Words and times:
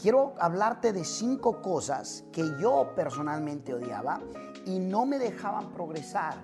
Quiero 0.00 0.34
hablarte 0.38 0.92
de 0.92 1.04
cinco 1.04 1.60
cosas 1.60 2.24
que 2.30 2.44
yo 2.60 2.92
personalmente 2.94 3.74
odiaba 3.74 4.20
y 4.64 4.78
no 4.78 5.04
me 5.04 5.18
dejaban 5.18 5.72
progresar. 5.72 6.36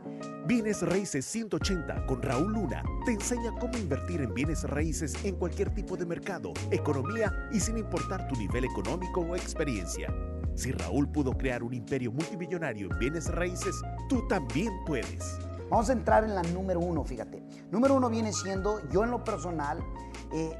Bienes 0.44 0.82
Raíces 0.82 1.24
180 1.24 2.04
con 2.06 2.20
Raúl 2.20 2.52
Luna 2.52 2.82
te 3.04 3.12
enseña 3.12 3.52
cómo 3.60 3.78
invertir 3.78 4.22
en 4.22 4.34
bienes 4.34 4.64
raíces 4.64 5.14
en 5.24 5.36
cualquier 5.36 5.72
tipo 5.72 5.96
de 5.96 6.04
mercado, 6.04 6.52
economía 6.72 7.32
y 7.52 7.60
sin 7.60 7.78
importar 7.78 8.26
tu 8.26 8.34
nivel 8.34 8.64
económico 8.64 9.20
o 9.20 9.36
experiencia. 9.36 10.12
Si 10.56 10.72
Raúl 10.72 11.08
pudo 11.08 11.30
crear 11.32 11.62
un 11.62 11.74
imperio 11.74 12.10
multimillonario 12.10 12.88
en 12.90 12.98
bienes 12.98 13.28
raíces, 13.28 13.80
tú 14.08 14.26
también 14.26 14.72
puedes. 14.84 15.38
Vamos 15.70 15.90
a 15.90 15.92
entrar 15.92 16.24
en 16.24 16.34
la 16.34 16.42
número 16.42 16.80
uno, 16.80 17.04
fíjate. 17.04 17.40
Número 17.70 17.94
uno 17.94 18.10
viene 18.10 18.32
siendo, 18.32 18.80
yo 18.90 19.04
en 19.04 19.12
lo 19.12 19.22
personal, 19.22 19.78
eh, 20.32 20.56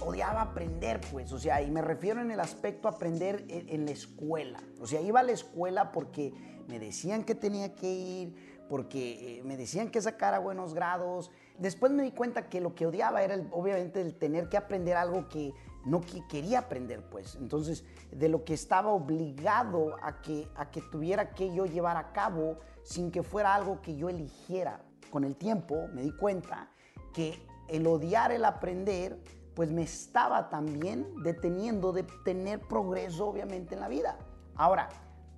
odiaba 0.00 0.42
aprender, 0.42 1.00
pues, 1.10 1.32
o 1.32 1.38
sea, 1.38 1.62
y 1.62 1.70
me 1.70 1.82
refiero 1.82 2.20
en 2.20 2.30
el 2.30 2.40
aspecto 2.40 2.88
aprender 2.88 3.44
en, 3.48 3.84
la 3.84 3.90
escuela. 3.90 4.60
O 4.80 4.86
sea, 4.86 5.00
iba 5.00 5.20
a 5.20 5.22
la 5.22 5.32
escuela 5.32 5.92
porque 5.92 6.32
me 6.68 6.78
decían 6.78 7.24
que 7.24 7.34
tenía 7.34 7.74
que 7.74 7.92
ir, 7.92 8.58
porque 8.68 9.38
eh, 9.38 9.42
me 9.44 9.56
decían 9.56 9.90
que 9.90 10.00
sacara 10.00 10.38
buenos 10.38 10.74
grados. 10.74 11.30
Después 11.58 11.92
me 11.92 12.02
di 12.02 12.12
cuenta 12.12 12.48
que 12.48 12.60
lo 12.60 12.74
que 12.74 12.86
odiaba 12.86 13.22
era 13.22 13.36
obviamente 13.50 14.00
el 14.00 14.14
tener 14.14 14.48
que 14.48 14.56
aprender 14.56 14.96
algo 14.96 15.28
que 15.28 15.52
no 15.84 16.00
quería 16.28 16.60
aprender, 16.60 17.02
pues. 17.08 17.36
Entonces, 17.36 17.84
de 18.12 18.28
lo 18.28 18.44
que 18.44 18.54
estaba 18.54 18.90
obligado 18.90 19.96
a 20.02 20.20
que, 20.20 20.48
a 20.54 20.70
que 20.70 20.82
tuviera 20.82 21.30
que 21.30 21.52
yo 21.54 21.66
llevar 21.66 21.96
a 21.96 22.12
cabo 22.12 22.58
sin 22.82 23.10
que 23.10 23.22
fuera 23.22 23.54
algo 23.54 23.80
que 23.80 23.96
yo 23.96 24.08
eligiera. 24.08 24.82
Con 25.10 25.24
el 25.24 25.36
tiempo 25.36 25.88
me 25.94 26.02
di 26.02 26.12
cuenta 26.12 26.70
que 27.14 27.38
el 27.68 27.86
odiar 27.86 28.32
el 28.32 28.44
aprender 28.44 29.18
pues 29.58 29.72
me 29.72 29.82
estaba 29.82 30.50
también 30.50 31.20
deteniendo 31.24 31.90
de 31.92 32.04
tener 32.24 32.60
progreso 32.60 33.26
obviamente 33.26 33.74
en 33.74 33.80
la 33.80 33.88
vida. 33.88 34.16
Ahora, 34.54 34.88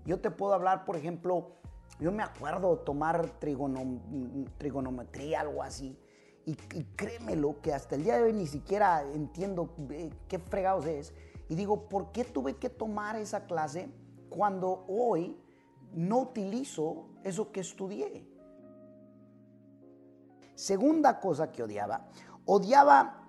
yo 0.04 0.20
te 0.20 0.30
puedo 0.30 0.52
hablar, 0.52 0.84
por 0.84 0.94
ejemplo, 0.94 1.52
yo 1.98 2.12
me 2.12 2.22
acuerdo 2.22 2.80
tomar 2.80 3.30
trigonometría, 4.58 5.40
algo 5.40 5.62
así, 5.62 5.98
y, 6.44 6.54
créemelo 6.96 7.62
que 7.62 7.72
hasta 7.72 7.94
el 7.94 8.04
día 8.04 8.18
de 8.18 8.24
hoy 8.24 8.34
ni 8.34 8.46
siquiera 8.46 9.04
entiendo 9.10 9.74
eh, 9.88 10.10
qué 10.28 10.38
fregados 10.38 10.84
es. 10.84 11.14
Y 11.48 11.54
digo, 11.54 11.88
¿por 11.88 12.12
qué 12.12 12.24
tuve 12.24 12.56
que 12.56 12.68
tomar 12.68 13.16
esa 13.16 13.46
clase 13.46 13.88
cuando 14.28 14.84
hoy 14.86 15.40
no 15.94 16.18
utilizo 16.18 17.06
eso 17.24 17.50
que 17.52 17.60
estudié? 17.60 18.28
Segunda 20.56 21.20
cosa 21.20 21.50
que 21.50 21.62
odiaba, 21.62 22.06
odiaba 22.44 23.19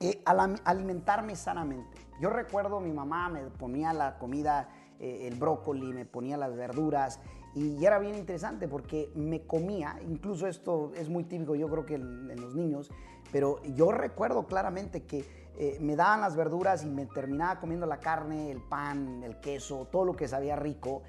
eh, 0.00 0.22
al 0.24 0.60
alimentarme 0.64 1.36
sanamente. 1.36 1.98
Yo 2.20 2.28
recuerdo 2.28 2.80
mi 2.80 2.92
mamá 2.92 3.28
me 3.28 3.42
ponía 3.44 3.92
la 3.92 4.18
comida, 4.18 4.68
eh, 4.98 5.28
el 5.28 5.36
brócoli, 5.36 5.92
me 5.92 6.04
ponía 6.04 6.36
las 6.36 6.56
verduras 6.56 7.20
y 7.54 7.84
era 7.84 8.00
bien 8.00 8.16
interesante 8.16 8.66
porque 8.66 9.12
me 9.14 9.46
comía, 9.46 9.96
incluso 10.04 10.48
esto 10.48 10.90
es 10.96 11.08
muy 11.08 11.22
típico 11.22 11.54
yo 11.54 11.68
creo 11.68 11.86
que 11.86 11.94
en, 11.94 12.40
los 12.40 12.56
niños, 12.56 12.90
pero 13.30 13.62
yo 13.62 13.92
recuerdo 13.92 14.46
claramente 14.46 15.04
que 15.04 15.24
eh, 15.56 15.78
me 15.80 15.94
daban 15.94 16.20
las 16.20 16.34
verduras 16.34 16.82
y 16.82 16.88
me 16.88 17.06
terminaba 17.06 17.60
comiendo 17.60 17.86
la 17.86 18.00
carne, 18.00 18.50
el 18.50 18.60
pan, 18.60 19.22
el 19.22 19.38
queso, 19.38 19.86
todo 19.92 20.04
lo 20.04 20.16
que 20.16 20.26
sabía 20.26 20.56
rico, 20.56 21.02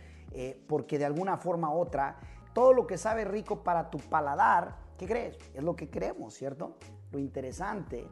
porque 0.67 0.99
de 0.99 1.05
alguna 1.05 1.37
forma 1.37 1.73
u 1.73 1.79
otra, 1.79 2.17
todo 2.53 2.73
lo 2.73 2.85
que 2.85 2.97
sabe 2.97 3.23
rico 3.23 3.63
para 3.63 3.89
tu 3.89 3.99
paladar, 3.99 4.75
¿qué 4.97 5.07
crees? 5.07 5.37
Es 5.53 5.63
lo 5.63 5.77
que 5.77 5.89
creemos, 5.89 6.33
¿cierto? 6.33 6.75
Lo 7.11 7.19
interesante 7.19 8.05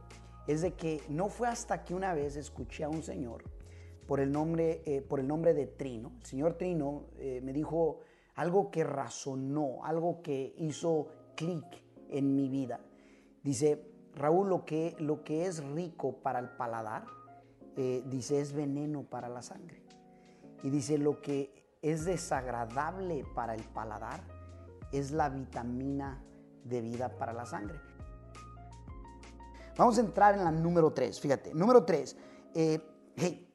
es 0.48 0.62
de 0.62 0.74
que 0.74 1.02
no 1.09 1.30
fue 1.30 1.48
hasta 1.48 1.84
que 1.84 1.94
una 1.94 2.14
vez 2.14 2.36
escuché 2.36 2.84
a 2.84 2.90
un 2.90 3.04
señor 3.04 3.44
por 4.08 4.20
el 4.20 4.31
nombre, 4.31 4.81
eh, 4.86 5.02
por 5.02 5.20
el 5.20 5.28
nombre 5.28 5.54
de 5.54 5.68
Trino. 5.68 6.12
El 6.20 6.26
señor 6.26 6.54
Trino 6.56 7.06
eh, 7.18 7.42
me 7.42 7.54
dijo 7.54 8.00
algo 8.36 8.72
que 8.72 8.84
razonó, 8.84 9.86
algo 9.86 10.22
que 10.22 10.54
hizo 10.58 11.08
clic 11.36 11.66
en 12.09 12.36
mi 12.36 12.50
vida. 12.50 12.80
Dice, 13.44 13.86
Raúl, 14.16 14.50
lo 14.50 14.66
que, 14.66 14.96
lo 15.00 15.24
que 15.24 15.46
es 15.46 15.64
rico 15.64 16.18
para 16.22 16.40
el 16.40 16.50
paladar, 16.50 17.06
eh, 17.75 18.04
dice, 18.08 18.40
es 18.40 18.54
veneno 18.54 19.04
para 19.04 19.30
la 19.30 19.42
sangre. 19.42 19.81
Y 20.64 20.70
dice, 20.70 20.98
lo 20.98 21.22
que 21.22 21.78
es 21.81 22.06
desagradable 22.06 23.25
para 23.36 23.56
el 23.56 23.64
paladar 23.64 24.24
es 24.92 25.12
la 25.12 25.30
vitamina 25.30 26.24
de 26.64 26.81
vida 26.81 27.18
para 27.18 27.34
la 27.34 27.46
sangre. 27.46 27.80
Vamos 29.76 29.98
a 29.98 30.02
entrar 30.02 30.36
en 30.36 30.44
la 30.44 30.52
número 30.52 30.94
3, 30.94 31.20
fíjate. 31.20 31.54
Número 31.54 31.84
3, 31.84 32.16
eh, 32.54 32.80
hey, 33.16 33.52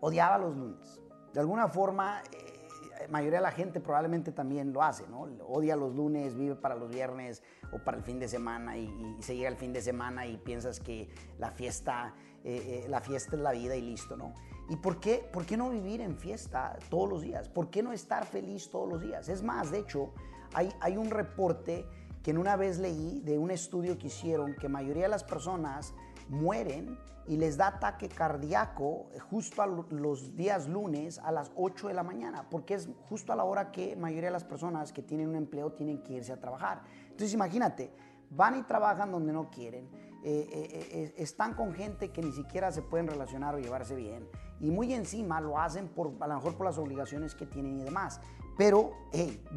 odiaba 0.00 0.38
los 0.38 0.56
lunes. 0.56 1.00
De 1.32 1.40
alguna 1.40 1.66
forma, 1.66 2.22
eh, 2.32 2.68
la 3.00 3.08
mayoría 3.08 3.40
de 3.40 3.42
la 3.42 3.50
gente 3.50 3.80
probablemente 3.80 4.30
también 4.30 4.72
lo 4.72 4.82
hace, 4.84 5.06
¿no? 5.08 5.22
Odia 5.48 5.74
los 5.74 5.94
lunes, 5.96 6.36
vive 6.36 6.54
para 6.54 6.76
los 6.76 6.90
viernes 6.90 7.42
o 7.72 7.78
para 7.82 7.96
el 7.96 8.04
fin 8.04 8.20
de 8.20 8.28
semana 8.28 8.78
y, 8.78 9.16
se 9.18 9.34
llega 9.34 9.48
el 9.48 9.56
fin 9.56 9.72
de 9.72 9.82
semana 9.82 10.26
y 10.26 10.36
piensas 10.36 10.78
que 10.78 11.08
la 11.38 11.50
fiesta, 11.50 12.14
eh, 12.44 12.86
la 12.88 13.00
fiesta 13.00 13.34
es 13.34 13.42
la 13.42 13.50
vida 13.50 13.74
y 13.74 13.82
listo, 13.82 14.16
¿no? 14.16 14.32
¿Y 14.68 14.76
por 14.76 15.00
qué, 15.00 15.28
por 15.32 15.44
qué 15.44 15.56
no 15.56 15.70
vivir 15.70 16.00
en 16.02 16.16
fiesta 16.16 16.78
todos 16.88 17.08
los 17.08 17.22
días? 17.22 17.48
¿Por 17.48 17.68
qué 17.68 17.82
no 17.82 17.92
estar 17.92 18.26
feliz 18.26 18.70
todos 18.70 18.88
los 18.88 19.02
días? 19.02 19.28
Es 19.28 19.42
más, 19.42 19.72
de 19.72 19.80
hecho, 19.80 20.12
hay 20.54 20.96
un 20.96 21.10
reporte 21.10 21.84
que 22.26 22.32
en 22.32 22.38
una 22.38 22.56
vez 22.56 22.80
leí 22.80 23.20
de 23.20 23.38
un 23.38 23.52
estudio 23.52 23.98
que 23.98 24.08
hicieron 24.08 24.56
que 24.56 24.68
mayoría 24.68 25.04
de 25.04 25.08
las 25.10 25.22
personas 25.22 25.94
mueren 26.28 26.98
y 27.28 27.36
les 27.36 27.56
da 27.56 27.68
ataque 27.68 28.08
cardíaco 28.08 29.10
justo 29.30 29.62
a 29.62 29.68
los 29.68 30.34
días 30.34 30.66
lunes 30.66 31.20
a 31.20 31.30
las 31.30 31.52
8 31.54 31.86
de 31.86 31.94
la 31.94 32.02
mañana, 32.02 32.50
porque 32.50 32.74
es 32.74 32.88
justo 33.08 33.32
a 33.32 33.36
la 33.36 33.44
hora 33.44 33.70
que 33.70 33.94
mayoría 33.94 34.30
de 34.30 34.32
las 34.32 34.42
personas 34.42 34.92
que 34.92 35.02
tienen 35.02 35.28
un 35.28 35.36
empleo 35.36 35.74
tienen 35.74 36.02
que 36.02 36.14
irse 36.14 36.32
a 36.32 36.40
trabajar. 36.40 36.82
Entonces 37.04 37.32
imagínate, 37.32 37.92
van 38.30 38.58
y 38.58 38.62
trabajan 38.64 39.12
donde 39.12 39.32
no 39.32 39.48
quieren, 39.48 39.88
eh, 40.24 40.48
eh, 40.52 40.88
eh, 40.90 41.14
están 41.18 41.54
con 41.54 41.74
gente 41.74 42.10
que 42.10 42.22
ni 42.22 42.32
siquiera 42.32 42.72
se 42.72 42.82
pueden 42.82 43.06
relacionar 43.06 43.54
o 43.54 43.60
llevarse 43.60 43.94
bien, 43.94 44.28
y 44.58 44.72
muy 44.72 44.92
encima 44.94 45.40
lo 45.40 45.60
hacen 45.60 45.86
por, 45.86 46.12
a 46.18 46.26
lo 46.26 46.34
mejor 46.34 46.56
por 46.56 46.66
las 46.66 46.76
obligaciones 46.76 47.36
que 47.36 47.46
tienen 47.46 47.78
y 47.78 47.84
demás. 47.84 48.20
Pero 48.56 48.92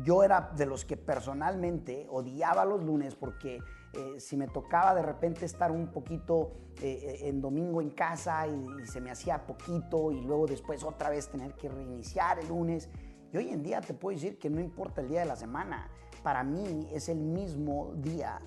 yo 0.04 0.24
era 0.24 0.52
de 0.56 0.66
los 0.66 0.84
que 0.84 0.98
personalmente 0.98 2.06
odiaba 2.10 2.66
los 2.66 2.84
lunes 2.84 3.16
porque 3.16 3.60
eh, 3.94 4.20
si 4.20 4.38
me 4.38 4.48
tocaba 4.48 4.94
de 4.94 5.02
repente 5.02 5.46
estar 5.46 5.72
un 5.72 5.88
poquito 5.88 6.52
eh, 6.82 7.18
eh, 7.24 7.30
en 7.30 7.42
domingo 7.42 7.82
en 7.82 7.90
casa 7.90 8.46
y, 8.48 8.86
se 8.86 9.02
me 9.02 9.10
hacía 9.10 9.46
poquito 9.48 10.12
y 10.12 10.22
luego 10.22 10.46
después 10.46 10.84
otra 10.84 11.10
vez 11.10 11.28
tener 11.30 11.54
que 11.54 11.70
reiniciar 11.70 12.40
el 12.40 12.50
lunes. 12.50 12.90
Y 13.32 13.38
hoy 13.38 13.50
en 13.50 13.64
día 13.64 13.82
te 13.82 13.94
puedo 13.94 14.16
decir 14.16 14.38
que 14.38 14.50
no 14.50 14.60
importa 14.60 15.02
el 15.02 15.10
día 15.10 15.22
de 15.22 15.26
la 15.26 15.36
semana, 15.36 15.90
para 16.24 16.44
mí 16.44 16.88
es 16.92 17.10
el 17.10 17.20
mismo 17.20 17.94
día. 17.96 18.42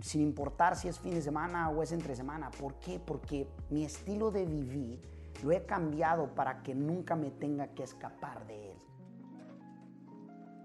sin 0.00 0.20
importar 0.20 0.76
si 0.76 0.88
es 0.88 0.98
fin 0.98 1.14
de 1.14 1.22
semana 1.22 1.70
o 1.70 1.82
es 1.82 1.92
entre 1.92 2.14
semana. 2.14 2.50
¿Por 2.50 2.74
qué? 2.74 3.00
Porque 3.00 3.48
mi 3.70 3.84
estilo 3.84 4.30
de 4.30 4.46
vivir 4.46 5.00
lo 5.42 5.50
he 5.50 5.64
cambiado 5.64 6.34
para 6.34 6.62
que 6.62 6.74
nunca 6.74 7.16
me 7.16 7.30
tenga 7.30 7.68
que 7.74 7.82
escapar 7.82 8.46
de 8.46 8.72
él. 8.72 8.81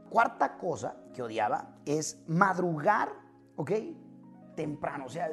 Cuarta 0.10 0.58
cosa 0.58 0.96
que 1.14 1.22
odiaba 1.22 1.76
es 1.86 2.24
madrugar, 2.28 3.10
¿ok? 3.56 3.72
Temprano, 4.56 5.06
o 5.06 5.10
sea, 5.10 5.30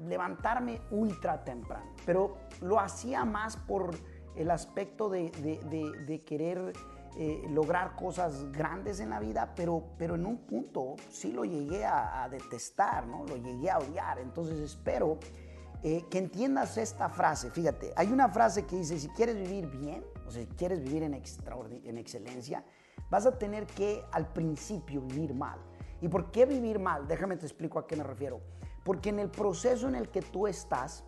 levantarme 0.00 0.80
ultra 0.90 1.44
temprano. 1.44 1.92
Pero 2.04 2.36
lo 2.60 2.80
hacía 2.80 3.24
más 3.24 3.56
por 3.56 3.96
el 4.34 4.50
aspecto 4.50 5.08
de, 5.08 5.30
querer 6.26 6.72
eh, 7.16 7.46
lograr 7.50 7.96
cosas 7.96 8.50
grandes 8.52 9.00
en 9.00 9.10
la 9.10 9.20
vida, 9.20 9.52
pero, 9.56 9.82
pero 9.98 10.14
en 10.14 10.26
un 10.26 10.38
punto 10.38 10.96
sí 11.10 11.32
lo 11.32 11.44
llegué 11.44 11.84
a, 11.84 12.28
detestar, 12.30 13.06
¿no? 13.06 13.24
Lo 13.24 13.36
llegué 13.36 13.70
a 13.70 13.78
odiar. 13.78 14.18
Entonces 14.18 14.58
espero 14.58 15.18
eh, 15.82 16.04
que 16.10 16.18
entiendas 16.18 16.76
esta 16.76 17.08
frase. 17.08 17.50
Fíjate, 17.50 17.92
hay 17.96 18.12
una 18.12 18.28
frase 18.28 18.66
que 18.66 18.76
dice, 18.76 18.98
si 18.98 19.08
quieres 19.08 19.36
vivir 19.36 19.66
bien, 19.68 20.04
o 20.26 20.30
si 20.30 20.46
quieres 20.46 20.82
vivir 20.82 21.02
en, 21.02 21.14
en 21.14 21.98
excelencia, 21.98 22.64
vas 23.10 23.26
a 23.26 23.38
tener 23.38 23.66
que 23.66 24.04
al 24.12 24.32
principio 24.32 25.00
vivir 25.02 25.34
mal. 25.34 25.58
¿Y 26.00 26.08
por 26.08 26.30
qué 26.30 26.46
vivir 26.46 26.78
mal? 26.78 27.06
Déjame 27.08 27.36
te 27.36 27.46
explico 27.46 27.78
a 27.78 27.86
qué 27.86 27.96
me 27.96 28.04
refiero. 28.04 28.40
Porque 28.84 29.08
en 29.08 29.18
el 29.18 29.30
proceso 29.30 29.88
en 29.88 29.94
el 29.94 30.10
que 30.10 30.22
tú 30.22 30.46
estás 30.46 31.04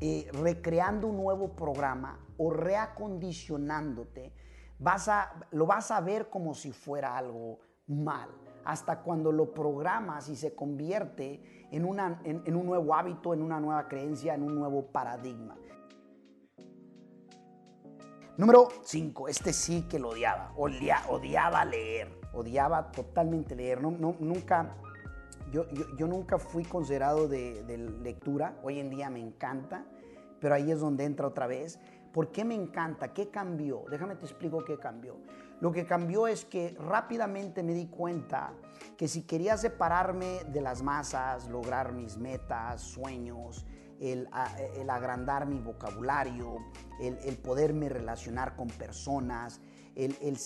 eh, 0.00 0.28
recreando 0.32 1.06
un 1.06 1.16
nuevo 1.16 1.54
programa 1.54 2.18
o 2.36 2.50
reacondicionándote, 2.50 4.32
vas 4.78 5.08
a, 5.08 5.32
lo 5.50 5.66
vas 5.66 5.90
a 5.90 6.00
ver 6.00 6.28
como 6.30 6.54
si 6.54 6.72
fuera 6.72 7.16
algo 7.16 7.60
mal, 7.86 8.28
hasta 8.64 9.02
cuando 9.02 9.30
lo 9.30 9.52
programas 9.52 10.28
y 10.28 10.36
se 10.36 10.54
convierte 10.54 11.68
en, 11.70 11.84
una, 11.84 12.20
en, 12.24 12.56
un 12.56 12.66
nuevo 12.66 12.94
hábito, 12.94 13.34
en 13.34 13.42
una 13.42 13.60
nueva 13.60 13.88
creencia, 13.88 14.34
en 14.34 14.42
un 14.42 14.54
nuevo 14.54 14.86
paradigma. 14.86 15.56
Número 18.36 18.68
5, 18.82 19.28
este 19.28 19.52
sí 19.52 19.82
que 19.88 20.00
lo 20.00 20.08
odiaba, 20.08 20.52
odiaba 20.56 21.64
leer, 21.64 22.08
odiaba 22.32 22.90
totalmente 22.90 23.54
leer, 23.54 23.80
no, 23.80 23.92
nunca, 24.18 24.74
yo, 25.52 25.66
yo, 25.96 26.08
nunca 26.08 26.36
fui 26.38 26.64
considerado 26.64 27.28
de, 27.28 27.62
de 27.62 27.78
lectura, 27.78 28.58
hoy 28.64 28.80
en 28.80 28.90
día 28.90 29.08
me 29.08 29.20
encanta, 29.20 29.86
pero 30.40 30.56
ahí 30.56 30.72
es 30.72 30.80
donde 30.80 31.04
entra 31.04 31.28
otra 31.28 31.46
vez. 31.46 31.78
¿Por 32.12 32.32
qué 32.32 32.44
me 32.44 32.56
encanta? 32.56 33.12
¿Qué 33.12 33.28
cambió? 33.28 33.84
Déjame 33.88 34.16
te 34.16 34.24
explico 34.24 34.64
qué 34.64 34.78
cambió. 34.78 35.16
Lo 35.64 35.72
que 35.72 35.86
cambió 35.86 36.26
es 36.26 36.44
que 36.44 36.76
rápidamente 36.78 37.62
me 37.62 37.72
di 37.72 37.86
cuenta 37.86 38.52
que 38.98 39.08
si 39.08 39.22
quería 39.22 39.56
separarme 39.56 40.44
de 40.52 40.60
las 40.60 40.82
masas, 40.82 41.48
lograr 41.48 41.94
mis 41.94 42.18
metas, 42.18 42.82
sueños, 42.82 43.64
el, 43.98 44.28
agrandar 44.90 45.46
mi 45.46 45.60
vocabulario, 45.60 46.56
el, 47.00 47.38
poderme 47.38 47.88
relacionar 47.88 48.56
con 48.56 48.68
personas, 48.68 49.62
el, 49.94 50.36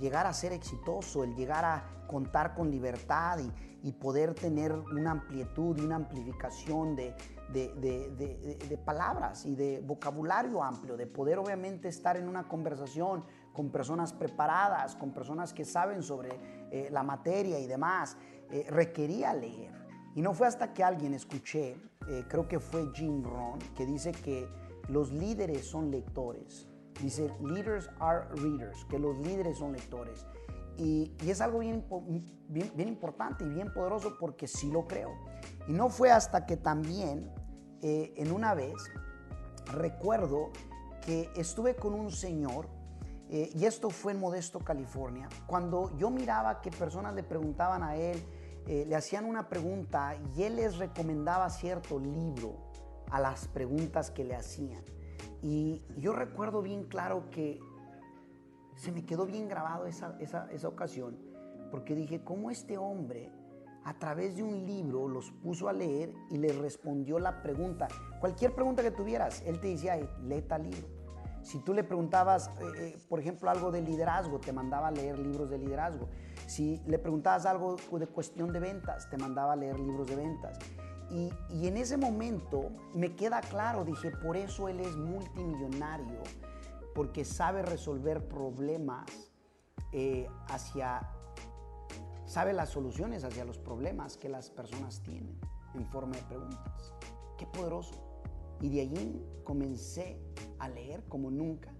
llegar 0.00 0.26
a 0.26 0.32
ser 0.32 0.52
exitoso, 0.52 1.22
el 1.22 1.36
llegar 1.36 1.64
a 1.64 1.84
contar 2.08 2.56
con 2.56 2.68
libertad 2.68 3.38
y, 3.38 3.92
poder 3.92 4.34
tener 4.34 4.72
una 4.72 5.12
amplitud 5.12 5.78
y 5.78 5.82
una 5.82 5.94
amplificación 5.94 6.96
de, 6.96 7.14
palabras 8.84 9.46
y 9.46 9.54
de 9.54 9.80
vocabulario 9.86 10.64
amplio, 10.64 10.96
de 10.96 11.06
poder 11.06 11.38
obviamente 11.38 11.86
estar 11.86 12.16
en 12.16 12.28
una 12.28 12.48
conversación 12.48 13.24
con 13.56 13.70
personas 13.70 14.12
preparadas, 14.12 14.94
con 14.96 15.12
personas 15.12 15.54
que 15.54 15.64
saben 15.64 16.02
sobre 16.02 16.28
eh, 16.70 16.90
la 16.90 17.02
materia 17.02 17.58
y 17.58 17.66
demás, 17.66 18.18
eh, 18.50 18.66
requería 18.68 19.32
leer. 19.32 19.72
Y 20.14 20.20
no 20.20 20.34
fue 20.34 20.46
hasta 20.46 20.74
que 20.74 20.84
alguien 20.84 21.14
escuché, 21.14 21.74
eh, 22.06 22.24
creo 22.28 22.46
que 22.46 22.60
fue 22.60 22.90
Jim 22.92 23.24
Rohn, 23.24 23.58
que 23.74 23.86
dice 23.86 24.12
que 24.12 24.46
los 24.90 25.10
líderes 25.10 25.64
son 25.64 25.90
lectores. 25.90 26.68
Dice, 27.00 27.30
leaders 27.40 27.88
are 27.98 28.26
readers, 28.34 28.84
que 28.90 28.98
los 28.98 29.16
líderes 29.26 29.56
son 29.56 29.72
lectores. 29.72 30.26
Y, 30.76 31.14
es 31.26 31.40
algo 31.40 31.60
bien, 31.60 31.82
bien, 32.48 32.70
bien, 32.74 32.88
importante 32.88 33.42
y 33.44 33.48
bien 33.48 33.72
poderoso 33.72 34.18
porque 34.20 34.46
sí 34.46 34.70
lo 34.70 34.86
creo. 34.86 35.14
Y 35.66 35.72
no 35.72 35.88
fue 35.88 36.10
hasta 36.10 36.44
que 36.44 36.58
también, 36.58 37.32
en 37.80 38.32
una 38.32 38.52
vez, 38.52 38.74
recuerdo 39.72 40.50
que 41.06 41.30
estuve 41.36 41.74
con 41.76 41.94
un 41.94 42.10
señor 42.10 42.75
eh, 43.28 43.50
y 43.54 43.64
esto 43.64 43.90
fue 43.90 44.12
en 44.12 44.20
Modesto, 44.20 44.60
California. 44.60 45.28
Cuando 45.46 45.96
yo 45.96 46.10
miraba 46.10 46.60
que 46.60 46.70
personas 46.70 47.14
le 47.14 47.22
preguntaban 47.22 47.82
a 47.82 47.96
él, 47.96 48.22
eh, 48.66 48.84
le 48.86 48.94
hacían 48.94 49.24
una 49.24 49.48
pregunta 49.48 50.16
y 50.34 50.42
él 50.42 50.56
les 50.56 50.78
recomendaba 50.78 51.50
cierto 51.50 51.98
libro 51.98 52.56
a 53.10 53.20
las 53.20 53.48
preguntas 53.48 54.10
que 54.10 54.24
le 54.24 54.34
hacían. 54.34 54.82
Y 55.42 55.82
yo 55.96 56.12
recuerdo 56.12 56.62
bien 56.62 56.84
claro 56.84 57.30
que 57.30 57.60
se 58.76 58.92
me 58.92 59.04
quedó 59.04 59.26
bien 59.26 59.48
grabado 59.48 59.86
esa, 59.86 60.16
esa, 60.20 60.50
esa 60.52 60.68
ocasión, 60.68 61.16
porque 61.70 61.94
dije, 61.94 62.22
¿cómo 62.22 62.50
este 62.50 62.78
hombre 62.78 63.32
a 63.84 63.94
través 63.94 64.36
de 64.36 64.42
un 64.42 64.66
libro 64.66 65.08
los 65.08 65.30
puso 65.30 65.68
a 65.68 65.72
leer 65.72 66.12
y 66.30 66.38
le 66.38 66.52
respondió 66.52 67.18
la 67.18 67.42
pregunta? 67.42 67.88
Cualquier 68.20 68.54
pregunta 68.54 68.82
que 68.82 68.90
tuvieras, 68.90 69.42
él 69.46 69.60
te 69.60 69.68
decía, 69.68 69.96
lee 70.22 70.42
tal 70.42 70.64
libro. 70.64 71.05
Si 71.46 71.60
tú 71.60 71.72
le 71.72 71.84
preguntabas, 71.84 72.48
eh, 72.48 72.72
eh, 72.76 72.98
por 73.08 73.20
ejemplo, 73.20 73.48
algo 73.48 73.70
de 73.70 73.80
liderazgo, 73.80 74.40
te 74.40 74.52
mandaba 74.52 74.88
a 74.88 74.90
leer 74.90 75.16
libros 75.16 75.48
de 75.48 75.58
liderazgo. 75.58 76.08
Si 76.48 76.82
le 76.88 76.98
preguntabas 76.98 77.46
algo 77.46 77.76
de 77.76 78.06
cuestión 78.08 78.52
de 78.52 78.58
ventas, 78.58 79.08
te 79.10 79.16
mandaba 79.16 79.52
a 79.52 79.56
leer 79.56 79.78
libros 79.78 80.08
de 80.08 80.16
ventas. 80.16 80.58
Y, 81.08 81.30
en 81.68 81.76
ese 81.76 81.96
momento 81.96 82.70
me 82.94 83.14
queda 83.14 83.40
claro, 83.42 83.84
dije, 83.84 84.10
por 84.10 84.36
eso 84.36 84.66
él 84.66 84.80
es 84.80 84.96
multimillonario, 84.96 86.20
porque 86.96 87.24
sabe 87.24 87.62
resolver 87.62 88.26
problemas 88.26 89.08
eh, 89.92 90.28
hacia, 90.48 91.08
sabe 92.24 92.54
las 92.54 92.70
soluciones 92.70 93.22
hacia 93.22 93.44
los 93.44 93.58
problemas 93.58 94.16
que 94.16 94.28
las 94.28 94.50
personas 94.50 95.00
tienen 95.04 95.38
en 95.74 95.86
forma 95.86 96.16
de 96.16 96.22
preguntas. 96.22 96.92
Qué 97.38 97.46
poderoso. 97.46 97.94
Y 98.60 98.68
de 98.70 98.80
allí 98.80 99.24
comencé 99.44 100.25
a 100.58 100.68
leer 100.68 101.04
como 101.08 101.30
nunca. 101.30 101.72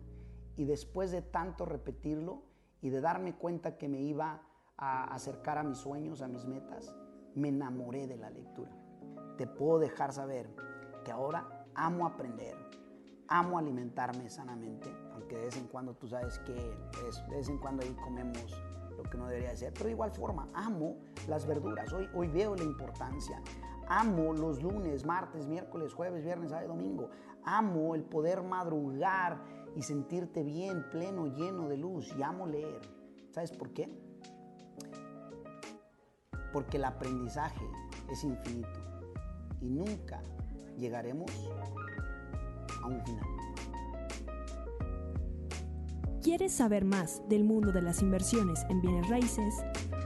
Y 0.56 0.64
después 0.64 1.10
de 1.10 1.22
tanto 1.22 1.64
repetirlo 1.64 2.42
y 2.80 2.90
de 2.90 3.00
darme 3.00 3.34
cuenta 3.34 3.76
que 3.76 3.88
me 3.88 4.00
iba 4.00 4.42
a 4.76 5.04
acercar 5.14 5.58
a 5.58 5.62
mis 5.62 5.78
sueños, 5.78 6.22
a 6.22 6.28
mis 6.28 6.44
metas, 6.44 6.94
me 7.34 7.48
enamoré 7.48 8.06
de 8.06 8.16
la 8.16 8.30
lectura. 8.30 8.70
Te 9.36 9.46
puedo 9.46 9.78
dejar 9.78 10.12
saber 10.12 10.48
que 11.04 11.12
ahora 11.12 11.66
amo 11.74 12.06
aprender, 12.06 12.56
amo 13.28 13.58
alimentarme 13.58 14.30
sanamente, 14.30 14.88
aunque 15.12 15.36
de 15.36 15.44
vez 15.46 15.56
en 15.56 15.68
cuando 15.68 15.94
tú 15.94 16.08
sabes 16.08 16.38
que 16.40 16.54
de 16.54 17.36
vez 17.36 17.48
en 17.48 17.58
cuando 17.58 17.82
ahí 17.82 17.94
comemos 17.94 18.62
lo 18.96 19.02
que 19.02 19.18
no 19.18 19.26
debería 19.26 19.54
ser, 19.56 19.72
pero 19.74 19.86
de 19.86 19.92
igual 19.92 20.10
forma 20.10 20.48
amo 20.54 20.96
las 21.28 21.46
verduras. 21.46 21.92
Hoy, 21.92 22.08
hoy 22.14 22.28
veo 22.28 22.56
la 22.56 22.64
importancia. 22.64 23.42
Amo 23.88 24.32
los 24.32 24.62
lunes, 24.62 25.04
martes, 25.04 25.46
miércoles, 25.46 25.94
jueves, 25.94 26.24
viernes, 26.24 26.50
sábado 26.50 26.68
domingo. 26.68 27.10
Amo 27.44 27.94
el 27.94 28.02
poder 28.02 28.42
madrugar 28.42 29.42
y 29.76 29.82
sentirte 29.82 30.42
bien, 30.42 30.84
pleno, 30.90 31.26
lleno 31.26 31.68
de 31.68 31.76
luz. 31.76 32.12
Y 32.18 32.22
amo 32.22 32.46
leer. 32.46 32.80
¿Sabes 33.30 33.52
por 33.52 33.72
qué? 33.72 33.88
Porque 36.52 36.78
el 36.78 36.84
aprendizaje 36.84 37.64
es 38.10 38.24
infinito 38.24 38.80
y 39.60 39.68
nunca 39.68 40.22
llegaremos 40.78 41.30
a 42.82 42.86
un 42.86 43.04
final. 43.04 43.26
¿Quieres 46.22 46.52
saber 46.52 46.84
más 46.84 47.22
del 47.28 47.44
mundo 47.44 47.70
de 47.70 47.82
las 47.82 48.02
inversiones 48.02 48.66
en 48.68 48.80
bienes 48.80 49.08
raíces? 49.08 49.54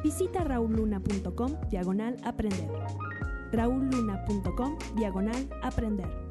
Visita 0.03 0.45
rauluna.com 0.45 1.53
diagonal 1.71 2.17
aprender. 2.25 2.69
rauluna.com 3.53 4.77
diagonal 4.97 5.49
aprender. 5.63 6.30